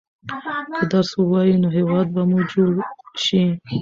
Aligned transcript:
که 0.75 0.83
درس 0.91 1.09
ووايئ 1.15 1.55
نو 1.63 1.69
هېواد 1.77 2.07
به 2.15 2.21
مو 2.29 2.39
جوړ 2.51 2.71
شي. 3.25 3.43